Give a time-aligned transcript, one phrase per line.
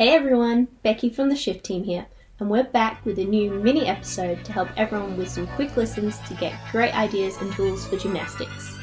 [0.00, 2.06] Hey everyone, Becky from the Shift Team here,
[2.38, 6.18] and we're back with a new mini episode to help everyone with some quick listens
[6.20, 8.78] to get great ideas and tools for gymnastics.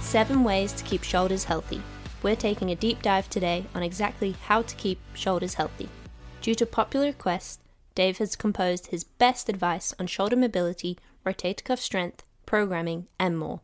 [0.00, 1.80] Seven ways to keep shoulders healthy.
[2.24, 5.88] We're taking a deep dive today on exactly how to keep shoulders healthy.
[6.40, 7.60] Due to popular request,
[7.94, 13.60] Dave has composed his best advice on shoulder mobility, rotator cuff strength, programming, and more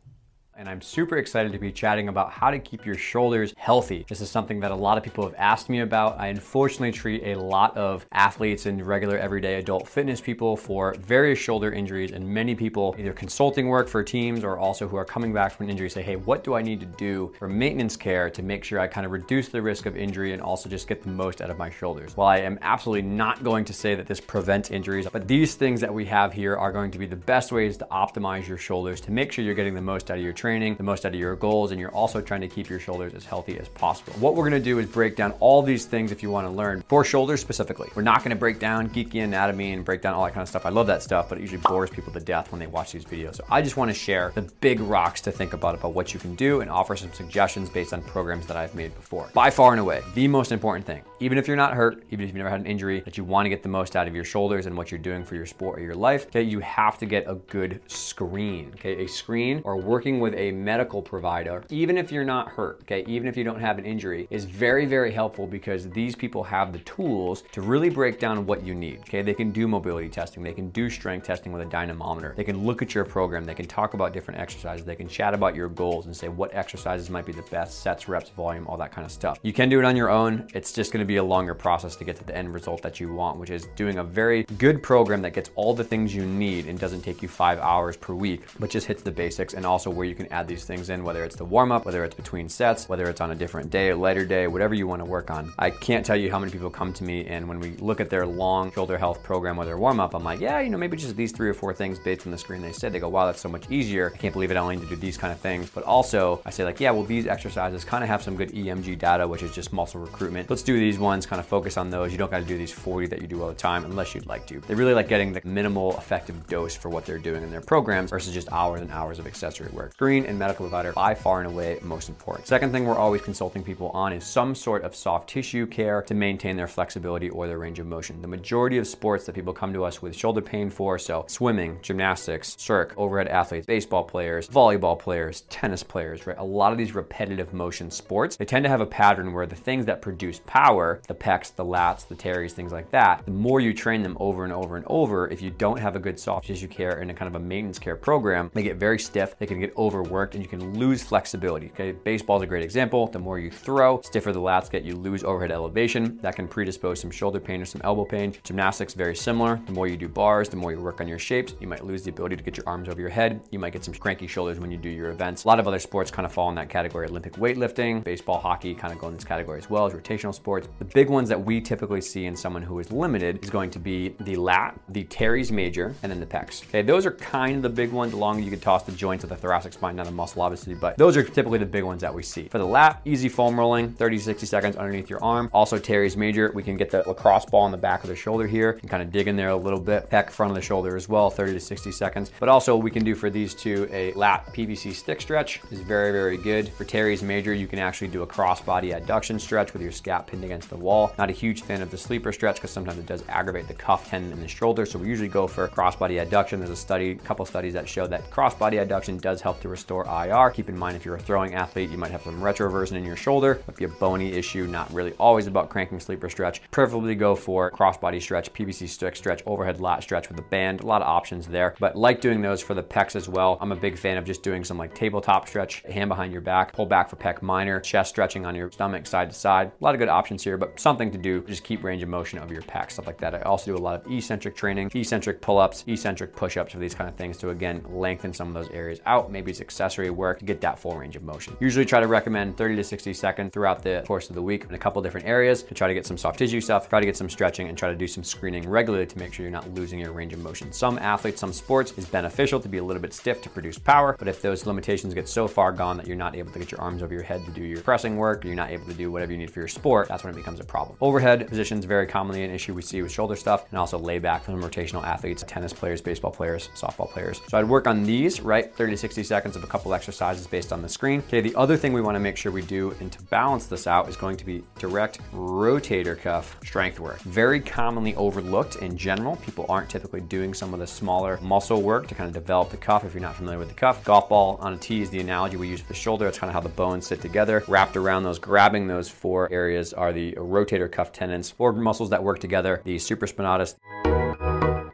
[0.59, 4.05] and I'm super excited to be chatting about how to keep your shoulders healthy.
[4.09, 6.19] This is something that a lot of people have asked me about.
[6.19, 11.39] I unfortunately treat a lot of athletes and regular everyday adult fitness people for various
[11.39, 15.31] shoulder injuries, and many people, either consulting work for teams or also who are coming
[15.31, 18.29] back from an injury, say, hey, what do I need to do for maintenance care
[18.29, 21.01] to make sure I kind of reduce the risk of injury and also just get
[21.01, 22.17] the most out of my shoulders?
[22.17, 25.79] While I am absolutely not going to say that this prevents injuries, but these things
[25.79, 28.99] that we have here are going to be the best ways to optimize your shoulders
[29.01, 31.13] to make sure you're getting the most out of your training training, the most out
[31.13, 34.13] of your goals, and you're also trying to keep your shoulders as healthy as possible.
[34.13, 37.05] What we're gonna do is break down all these things if you wanna learn for
[37.05, 37.87] shoulders specifically.
[37.93, 40.65] We're not gonna break down geeky anatomy and break down all that kind of stuff.
[40.65, 43.05] I love that stuff, but it usually bores people to death when they watch these
[43.05, 43.35] videos.
[43.35, 46.33] So I just wanna share the big rocks to think about about what you can
[46.33, 49.29] do and offer some suggestions based on programs that I've made before.
[49.35, 52.27] By far and away, the most important thing, even if you're not hurt, even if
[52.27, 54.65] you've never had an injury, that you wanna get the most out of your shoulders
[54.65, 57.23] and what you're doing for your sport or your life, okay, you have to get
[57.27, 59.03] a good screen, okay?
[59.03, 63.27] A screen or working with a medical provider, even if you're not hurt, okay, even
[63.27, 66.79] if you don't have an injury, is very, very helpful because these people have the
[66.79, 69.21] tools to really break down what you need, okay?
[69.21, 72.65] They can do mobility testing, they can do strength testing with a dynamometer, they can
[72.65, 75.69] look at your program, they can talk about different exercises, they can chat about your
[75.69, 79.05] goals and say what exercises might be the best, sets, reps, volume, all that kind
[79.05, 79.39] of stuff.
[79.43, 80.47] You can do it on your own.
[80.53, 83.11] It's just gonna be a longer process to get to the end result that you
[83.11, 86.67] want, which is doing a very good program that gets all the things you need
[86.67, 89.89] and doesn't take you five hours per week, but just hits the basics and also
[89.89, 92.47] where you can add these things in, whether it's the warm up, whether it's between
[92.47, 95.31] sets, whether it's on a different day, a lighter day, whatever you want to work
[95.31, 95.51] on.
[95.57, 98.11] I can't tell you how many people come to me and when we look at
[98.11, 100.95] their long shoulder health program or their warm up, I'm like, yeah, you know, maybe
[100.95, 102.93] just these three or four things based on the screen they said.
[102.93, 104.11] They go, wow, that's so much easier.
[104.13, 104.57] I can't believe it.
[104.57, 105.71] I only need to do these kind of things.
[105.71, 108.99] But also, I say, like, yeah, well, these exercises kind of have some good EMG
[108.99, 110.49] data, which is just muscle recruitment.
[110.49, 112.11] Let's do these ones, kind of focus on those.
[112.11, 114.25] You don't got to do these 40 that you do all the time unless you'd
[114.25, 114.59] like to.
[114.61, 118.09] They really like getting the minimal effective dose for what they're doing in their programs
[118.09, 119.93] versus just hours and hours of accessory work.
[119.93, 122.47] Screen and medical provider by far and away most important.
[122.47, 126.13] Second thing we're always consulting people on is some sort of soft tissue care to
[126.13, 128.21] maintain their flexibility or their range of motion.
[128.21, 131.79] The majority of sports that people come to us with shoulder pain for, so swimming,
[131.81, 136.37] gymnastics, cirque, overhead athletes, baseball players, volleyball players, tennis players, right?
[136.37, 139.55] A lot of these repetitive motion sports, they tend to have a pattern where the
[139.55, 143.59] things that produce power, the pecs, the lats, the teres, things like that, the more
[143.59, 146.47] you train them over and over and over, if you don't have a good soft
[146.47, 149.45] tissue care and a kind of a maintenance care program, they get very stiff, they
[149.45, 151.67] can get overworked, and you can lose flexibility.
[151.67, 153.07] Okay, baseball is a great example.
[153.07, 156.19] The more you throw, stiffer the lats get, you lose overhead elevation.
[156.21, 158.33] That can predispose some shoulder pain or some elbow pain.
[158.43, 159.59] Gymnastics, very similar.
[159.65, 162.03] The more you do bars, the more you work on your shapes, you might lose
[162.03, 163.41] the ability to get your arms over your head.
[163.51, 165.43] You might get some cranky shoulders when you do your events.
[165.43, 167.07] A lot of other sports kind of fall in that category.
[167.07, 170.67] Olympic weightlifting, baseball, hockey kind of go in this category as well as rotational sports.
[170.79, 173.79] The big ones that we typically see in someone who is limited is going to
[173.79, 176.65] be the lat, the teres major, and then the pecs.
[176.69, 178.13] Okay, those are kind of the big ones.
[178.13, 180.97] Along you could toss the joints of the thoracic spine down the muscle, obviously, but
[180.97, 182.47] those are typically the big ones that we see.
[182.47, 185.49] For the lat, easy foam rolling, 30 to 60 seconds underneath your arm.
[185.51, 188.47] Also teres major, we can get the lacrosse ball on the back of the shoulder
[188.47, 190.09] here and kind of dig in there a little bit.
[190.09, 192.31] Pec front of the shoulder as well, 30 to 60 seconds.
[192.39, 196.13] But also we can do for these two a lat PVC stick stretch is very,
[196.13, 196.69] very good.
[196.69, 200.45] For teres major, you can actually do a crossbody adduction stretch with your scap pinned
[200.45, 201.13] against the wall.
[201.17, 204.09] Not a huge fan of the sleeper stretch because sometimes it does aggravate the cuff
[204.09, 204.85] tendon in the shoulder.
[204.85, 206.59] So we usually go for crossbody adduction.
[206.59, 210.05] There's a study, a couple studies that show that crossbody adduction does help to restore
[210.05, 210.49] IR.
[210.51, 213.15] Keep in mind if you're a throwing athlete, you might have some retroversion in your
[213.15, 216.61] shoulder, might be a bony issue, not really always about cranking sleeper stretch.
[216.71, 220.81] Preferably go for crossbody stretch, PVC stick stretch, overhead lat stretch with a band.
[220.81, 223.57] A lot of options there, but like doing those for the pecs as well.
[223.61, 226.73] I'm a big fan of just doing some like tabletop stretch, hand behind your back,
[226.73, 229.71] pull back for pec minor, chest stretching on your stomach side to side.
[229.79, 232.39] A lot of good options here, but something to do, just keep range of motion
[232.39, 233.35] of your pack, stuff like that.
[233.35, 237.09] I also do a lot of eccentric training, eccentric pull-ups, eccentric push-ups for these kind
[237.09, 239.31] of things to again, lengthen some of those areas out.
[239.31, 241.55] Maybe it's accessory work to get that full range of motion.
[241.59, 244.73] Usually try to recommend 30 to 60 seconds throughout the course of the week in
[244.73, 247.17] a couple different areas to try to get some soft tissue stuff, try to get
[247.17, 249.99] some stretching and try to do some screening regularly to make sure you're not losing
[249.99, 250.71] your range of motion.
[250.71, 254.15] Some athletes, some sports is beneficial to be a little bit stiff to produce power,
[254.17, 256.81] but if those limitations get so far gone that you're not able to get your
[256.81, 259.31] arms over your head to do your pressing work, you're not able to do whatever
[259.31, 260.97] you need for your sport, that's when it becomes a problem.
[261.01, 264.61] Overhead positions very commonly an issue we see with shoulder stuff, and also layback from
[264.61, 267.41] rotational athletes, tennis players, baseball players, softball players.
[267.47, 268.73] So I'd work on these, right?
[268.73, 271.19] 30 to 60 seconds of a couple exercises based on the screen.
[271.27, 273.87] Okay, the other thing we want to make sure we do and to balance this
[273.87, 277.19] out is going to be direct rotator cuff strength work.
[277.21, 279.35] Very commonly overlooked in general.
[279.37, 282.77] People aren't typically doing some of the smaller muscle work to kind of develop the
[282.77, 284.03] cuff if you're not familiar with the cuff.
[284.03, 286.27] Golf ball on a tee is the analogy we use for the shoulder.
[286.27, 287.63] It's kind of how the bones sit together.
[287.67, 292.23] Wrapped around those, grabbing those four areas are the rotator cuff tendons, four muscles that
[292.23, 293.75] work together, the supraspinatus,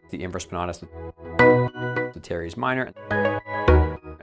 [0.10, 0.88] the infraspinatus,
[2.14, 2.94] the teres minor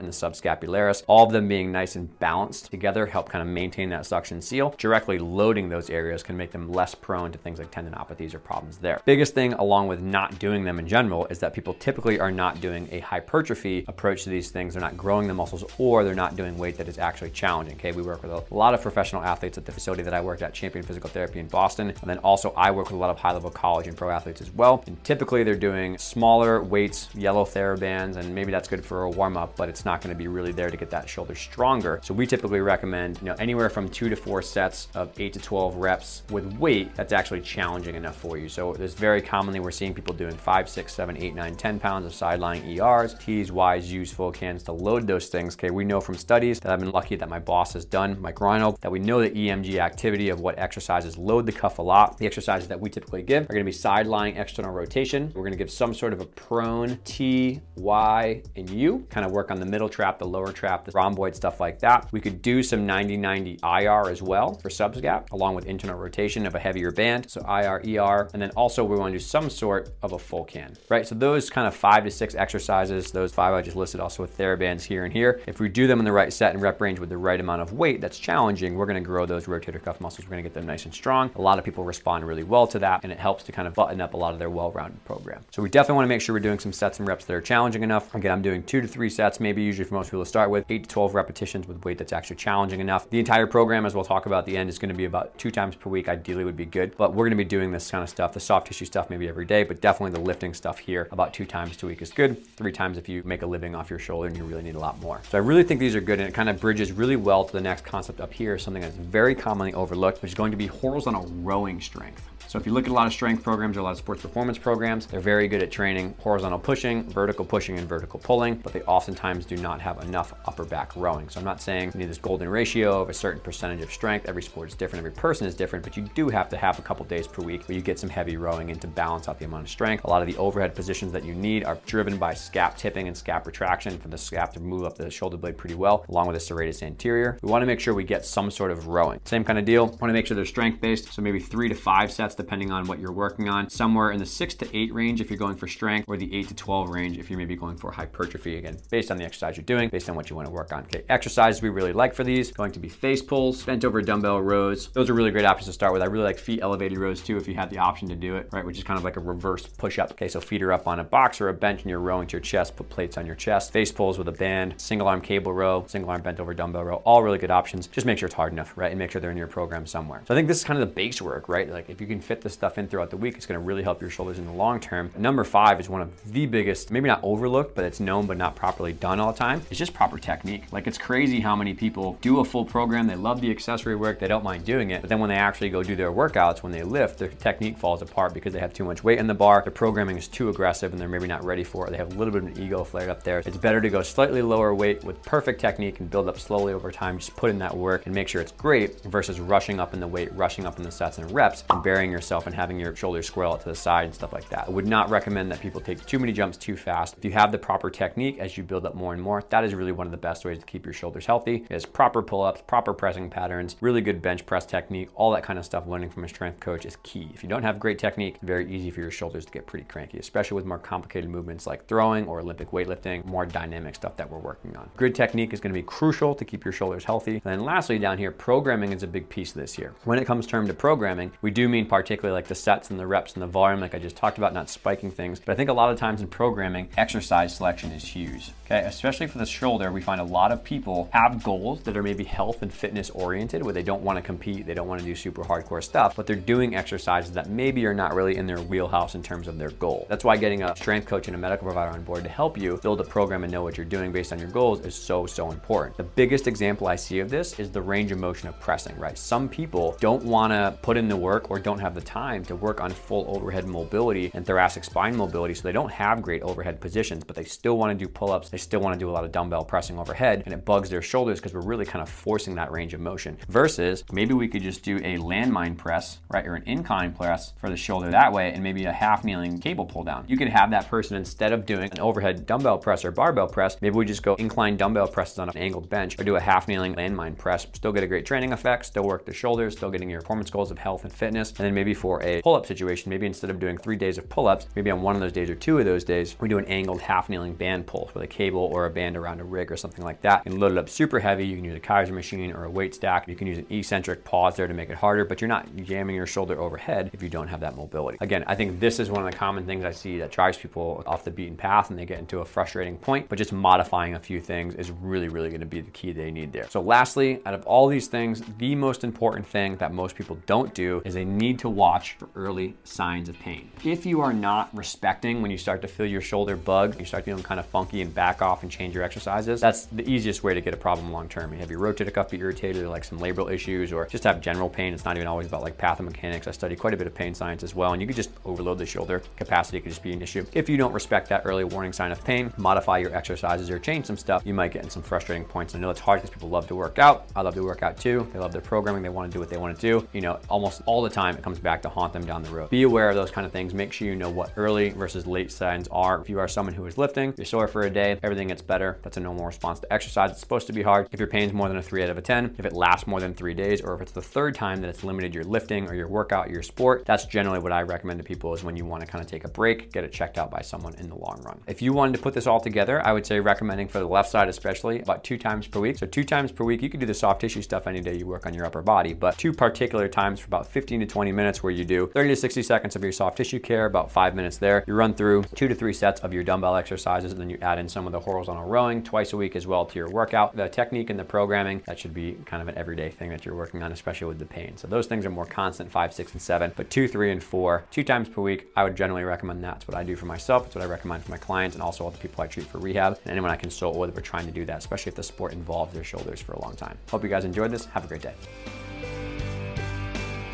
[0.03, 3.89] and the subscapularis, all of them being nice and balanced together help kind of maintain
[3.89, 4.75] that suction seal.
[4.77, 8.77] Directly loading those areas can make them less prone to things like tendinopathies or problems
[8.77, 9.01] there.
[9.05, 12.61] Biggest thing along with not doing them in general is that people typically are not
[12.61, 14.73] doing a hypertrophy approach to these things.
[14.73, 17.75] They're not growing the muscles or they're not doing weight that is actually challenging.
[17.75, 20.41] Okay, we work with a lot of professional athletes at the facility that I worked
[20.41, 21.89] at, Champion Physical Therapy in Boston.
[21.89, 24.41] And then also I work with a lot of high level college and pro athletes
[24.41, 24.83] as well.
[24.87, 29.37] And typically they're doing smaller weights, yellow TheraBands, and maybe that's good for a warm
[29.37, 31.99] up, but it's not going to be really there to get that shoulder stronger.
[32.03, 35.39] So we typically recommend, you know, anywhere from two to four sets of eight to
[35.39, 38.49] 12 reps with weight that's actually challenging enough for you.
[38.49, 42.05] So there's very commonly we're seeing people doing five, six, seven, eight, nine, 10 pounds
[42.05, 45.55] of side lying ERs, T's, Y's, U's, full cans to load those things.
[45.55, 48.39] Okay, we know from studies that I've been lucky that my boss has done, Mike
[48.39, 52.17] Reinold, that we know the EMG activity of what exercises load the cuff a lot.
[52.17, 55.31] The exercises that we typically give are gonna be side lying external rotation.
[55.35, 59.51] We're gonna give some sort of a prone T, Y, and U, kind of work
[59.51, 62.07] on the middle trap, the lower trap, the rhomboid, stuff like that.
[62.11, 66.55] We could do some 90-90 IR as well for subscap, along with internal rotation of
[66.55, 67.29] a heavier band.
[67.29, 70.75] So IR, ER, and then also we wanna do some sort of a full can,
[70.89, 71.07] right?
[71.07, 74.37] So those kind of five to six exercises, those five I just listed also with
[74.37, 75.41] TheraBands here and here.
[75.47, 77.61] If we do them in the right set and rep range with the right amount
[77.61, 80.25] of weight that's challenging, we're gonna grow those rotator cuff muscles.
[80.25, 81.31] We're gonna get them nice and strong.
[81.35, 83.73] A lot of people respond really well to that, and it helps to kind of
[83.73, 85.43] button up a lot of their well-rounded program.
[85.51, 87.83] So we definitely wanna make sure we're doing some sets and reps that are challenging
[87.83, 88.13] enough.
[88.15, 90.65] Again, I'm doing two to three sets, maybe usually for most people to start with,
[90.69, 93.09] eight to 12 repetitions with weight that's actually challenging enough.
[93.09, 95.49] The entire program, as we'll talk about at the end, is gonna be about two
[95.49, 98.09] times per week, ideally would be good, but we're gonna be doing this kind of
[98.09, 101.33] stuff, the soft tissue stuff maybe every day, but definitely the lifting stuff here about
[101.33, 102.45] two times a week is good.
[102.55, 104.79] Three times if you make a living off your shoulder and you really need a
[104.79, 105.21] lot more.
[105.29, 107.51] So I really think these are good and it kind of bridges really well to
[107.51, 110.67] the next concept up here, something that's very commonly overlooked, which is going to be
[110.67, 112.29] horizontal rowing strength.
[112.53, 114.21] So if you look at a lot of strength programs or a lot of sports
[114.21, 118.73] performance programs, they're very good at training horizontal pushing, vertical pushing, and vertical pulling, but
[118.73, 121.27] they oftentimes do not have enough upper back rowing.
[121.29, 124.29] So I'm not saying you need this golden ratio of a certain percentage of strength.
[124.29, 126.83] Every sport is different, every person is different, but you do have to have a
[126.83, 129.45] couple days per week where you get some heavy rowing in to balance out the
[129.45, 130.03] amount of strength.
[130.03, 133.17] A lot of the overhead positions that you need are driven by scap tipping and
[133.17, 136.35] scap retraction for the scap to move up the shoulder blade pretty well, along with
[136.35, 137.39] the serratus anterior.
[137.41, 139.21] We wanna make sure we get some sort of rowing.
[139.25, 139.87] Same kind of deal.
[139.99, 142.99] Wanna make sure they're strength based, so maybe three to five sets depending on what
[142.99, 143.69] you're working on.
[143.69, 146.47] Somewhere in the six to eight range if you're going for strength, or the eight
[146.49, 149.65] to 12 range if you're maybe going for hypertrophy, again, based on the exercise you're
[149.65, 150.83] doing, based on what you wanna work on.
[150.83, 154.41] Okay, exercises we really like for these, going to be face pulls, bent over dumbbell
[154.41, 154.89] rows.
[154.89, 156.01] Those are really great options to start with.
[156.01, 158.49] I really like feet elevated rows too if you have the option to do it,
[158.51, 158.65] right?
[158.65, 160.11] Which is kind of like a reverse push up.
[160.11, 162.33] Okay, so feet are up on a box or a bench and you're rowing to
[162.33, 163.71] your chest, put plates on your chest.
[163.71, 166.95] Face pulls with a band, single arm cable row, single arm bent over dumbbell row,
[167.05, 167.87] all really good options.
[167.87, 168.91] Just make sure it's hard enough, right?
[168.91, 170.21] And make sure they're in your program somewhere.
[170.27, 171.69] So I think this is kind of the base work, right?
[171.69, 174.01] Like if you can fit this stuff in throughout the week, it's gonna really help
[174.01, 175.11] your shoulders in the long term.
[175.17, 178.55] Number five is one of the biggest, maybe not overlooked, but it's known but not
[178.55, 179.61] properly done all the time.
[179.69, 180.63] It's just proper technique.
[180.71, 184.19] Like it's crazy how many people do a full program, they love the accessory work,
[184.19, 186.71] they don't mind doing it, but then when they actually go do their workouts, when
[186.71, 189.61] they lift, their technique falls apart because they have too much weight in the bar,
[189.63, 191.91] their programming is too aggressive and they're maybe not ready for it.
[191.91, 193.39] They have a little bit of an ego flared up there.
[193.39, 196.91] It's better to go slightly lower weight with perfect technique and build up slowly over
[196.91, 197.19] time.
[197.19, 200.07] Just put in that work and make sure it's great versus rushing up in the
[200.07, 203.27] weight, rushing up in the sets and reps and burying yourself and having your shoulders
[203.27, 204.67] squirrel out to the side and stuff like that.
[204.67, 207.17] I would not recommend that people take too many jumps too fast.
[207.17, 209.73] If you have the proper technique as you build up more and more, that is
[209.73, 212.93] really one of the best ways to keep your shoulders healthy is proper pull-ups, proper
[212.93, 216.29] pressing patterns, really good bench press technique, all that kind of stuff learning from a
[216.29, 217.29] strength coach is key.
[217.33, 220.19] If you don't have great technique, very easy for your shoulders to get pretty cranky,
[220.19, 224.39] especially with more complicated movements like throwing or Olympic weightlifting, more dynamic stuff that we're
[224.39, 224.89] working on.
[224.97, 227.33] Good technique is gonna be crucial to keep your shoulders healthy.
[227.33, 229.93] And then lastly down here, programming is a big piece this year.
[230.05, 233.07] When it comes term to programming, we do mean particularly like the sets and the
[233.07, 235.39] reps and the volume, like I just talked about, not spiking things.
[235.39, 238.51] But I think a lot of times in programming, exercise selection is huge.
[238.65, 242.03] Okay, especially for the shoulder, we find a lot of people have goals that are
[242.03, 245.05] maybe health and fitness oriented, where they don't want to compete, they don't want to
[245.05, 248.61] do super hardcore stuff, but they're doing exercises that maybe are not really in their
[248.61, 250.05] wheelhouse in terms of their goal.
[250.09, 252.79] That's why getting a strength coach and a medical provider on board to help you
[252.81, 255.51] build a program and know what you're doing based on your goals is so, so
[255.51, 255.97] important.
[255.97, 259.17] The biggest example I see of this is the range of motion of pressing, right?
[259.17, 262.55] Some people don't want to put in the work or don't have the time to
[262.55, 266.81] work on full overhead mobility and thoracic spine mobility, so they don't have great overhead
[266.81, 269.11] positions, but they still want to do pull ups, they still want to do a
[269.11, 272.09] lot of dumbbell pressing overhead, and it bugs their shoulders because we're really kind of
[272.09, 273.37] forcing that range of motion.
[273.47, 277.69] Versus maybe we could just do a landmine press, right, or an incline press for
[277.69, 280.25] the shoulder that way, and maybe a half kneeling cable pull down.
[280.27, 283.77] You could have that person instead of doing an overhead dumbbell press or barbell press,
[283.81, 286.67] maybe we just go incline dumbbell presses on an angled bench or do a half
[286.67, 287.67] kneeling landmine press.
[287.73, 290.71] Still get a great training effect, still work the shoulders, still getting your performance goals
[290.71, 291.49] of health and fitness.
[291.49, 294.29] And then maybe for a pull up situation, maybe instead of doing three days of
[294.29, 296.59] pull ups, maybe on one of those days or two of those days, we do
[296.59, 299.71] an angled half kneeling band pull with a cable or a band around a rig
[299.71, 300.43] or something like that.
[300.45, 301.45] And load it up super heavy.
[301.45, 303.27] You can use a Keiser machine or a weight stack.
[303.27, 306.15] You can use an eccentric pause there to make it harder, but you're not jamming
[306.15, 308.17] your shoulder overhead if you don't have that mobility.
[308.21, 311.03] Again, I think this is one of the common things I see that drives people
[311.07, 314.19] off the beaten path and they get into a frustrating point, but just modifying a
[314.19, 316.67] few things is really, really going to be the key they need there.
[316.69, 320.73] So, lastly, out of all these things, the most important thing that most people don't
[320.73, 323.69] do is they need to watch for early signs of pain.
[323.83, 327.25] If you are not respecting when you start to feel your shoulder bug, you start
[327.25, 330.53] feeling kind of funky and back off and change your exercises, that's the easiest way
[330.53, 331.53] to get a problem long term.
[331.53, 334.41] You have your rotator cuff be irritated or like some labral issues or just have
[334.41, 334.93] general pain.
[334.93, 336.47] It's not even always about like pathomechanics.
[336.47, 338.77] I study quite a bit of pain science as well, and you could just overload
[338.77, 340.45] the shoulder capacity could just be an issue.
[340.53, 344.05] If you don't respect that early warning sign of pain, modify your exercises or change
[344.05, 345.75] some stuff, you might get in some frustrating points.
[345.75, 347.27] I know it's hard because people love to work out.
[347.35, 348.27] I love to work out too.
[348.33, 349.03] They love their programming.
[349.03, 350.07] They want to do what they want to do.
[350.13, 352.69] You know, almost all the time it comes back to haunt them down the road.
[352.69, 353.73] Be aware of those kind of things.
[353.73, 356.21] Make sure you know what early versus late signs are.
[356.21, 358.99] If you are someone who is lifting, you're sore for a day, everything gets better.
[359.01, 360.31] That's a normal response to exercise.
[360.31, 361.07] It's supposed to be hard.
[361.11, 363.19] If your pain's more than a three out of a 10, if it lasts more
[363.19, 365.95] than three days, or if it's the third time that it's limited your lifting or
[365.95, 369.01] your workout, your sport, that's generally what I recommend to people is when you want
[369.01, 371.41] to kind of take a break, get it checked out by someone in the long
[371.43, 371.59] run.
[371.67, 374.29] If you wanted to put this all together, I would say recommending for the left
[374.29, 375.97] side especially about two times per week.
[375.97, 378.25] So two times per week, you could do the soft tissue stuff any day you
[378.25, 381.52] work on your upper body, but two particular times for about 15 to 20 minutes
[381.61, 384.57] where you do 30 to 60 seconds of your soft tissue care, about five minutes
[384.57, 384.83] there.
[384.87, 387.77] You run through two to three sets of your dumbbell exercises, and then you add
[387.77, 390.55] in some of the horizontal rowing twice a week as well to your workout.
[390.55, 393.55] The technique and the programming, that should be kind of an everyday thing that you're
[393.55, 394.77] working on, especially with the pain.
[394.77, 397.83] So those things are more constant, five, six, and seven, but two, three, and four,
[397.91, 399.77] two times per week, I would generally recommend that.
[399.77, 400.67] It's what I do for myself.
[400.67, 402.77] It's what I recommend for my clients and also all the people I treat for
[402.77, 404.15] rehab and anyone I consult with.
[404.15, 406.75] We're trying to do that, especially if the sport involves their shoulders for a long
[406.75, 406.97] time.
[407.09, 407.85] Hope you guys enjoyed this.
[407.85, 408.33] Have a great day.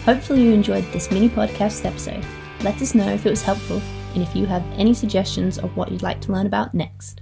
[0.05, 2.25] Hopefully, you enjoyed this mini podcast episode.
[2.61, 3.81] Let us know if it was helpful
[4.13, 7.21] and if you have any suggestions of what you'd like to learn about next.